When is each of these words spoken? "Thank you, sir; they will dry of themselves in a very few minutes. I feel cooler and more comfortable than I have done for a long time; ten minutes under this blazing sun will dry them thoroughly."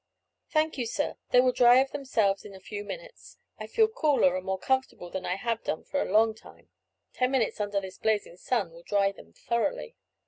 "Thank 0.49 0.79
you, 0.79 0.87
sir; 0.87 1.17
they 1.29 1.39
will 1.41 1.51
dry 1.51 1.75
of 1.77 1.91
themselves 1.91 2.43
in 2.43 2.53
a 2.53 2.53
very 2.53 2.61
few 2.63 2.83
minutes. 2.83 3.37
I 3.59 3.67
feel 3.67 3.87
cooler 3.87 4.35
and 4.35 4.43
more 4.43 4.57
comfortable 4.57 5.11
than 5.11 5.27
I 5.27 5.35
have 5.35 5.63
done 5.63 5.83
for 5.83 6.01
a 6.01 6.11
long 6.11 6.33
time; 6.33 6.69
ten 7.13 7.29
minutes 7.29 7.61
under 7.61 7.79
this 7.79 7.99
blazing 7.99 8.37
sun 8.37 8.71
will 8.71 8.81
dry 8.81 9.11
them 9.11 9.31
thoroughly." 9.31 9.95